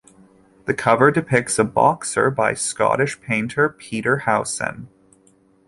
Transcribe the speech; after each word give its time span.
The 0.65 0.73
cover 0.73 1.11
depicts 1.11 1.59
a 1.59 1.63
boxer 1.63 2.31
by 2.31 2.55
Scottish 2.55 3.21
painter 3.21 3.69
Peter 3.69 4.17
Howson. 4.25 4.89